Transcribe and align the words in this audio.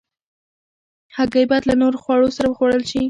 هګۍ 1.15 1.43
باید 1.49 1.63
له 1.69 1.75
نورو 1.81 1.97
خوړو 2.03 2.35
سره 2.37 2.47
وخوړل 2.49 2.83
شي. 2.89 2.99